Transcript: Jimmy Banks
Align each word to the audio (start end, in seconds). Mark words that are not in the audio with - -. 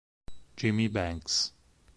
Jimmy 0.57 0.87
Banks 0.87 1.53